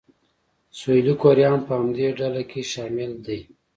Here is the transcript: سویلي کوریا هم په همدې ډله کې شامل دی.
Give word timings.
سویلي 0.79 1.13
کوریا 1.21 1.47
هم 1.53 1.61
په 1.67 1.73
همدې 1.79 2.07
ډله 2.19 2.41
کې 2.49 2.61
شامل 2.73 3.11
دی. 3.25 3.39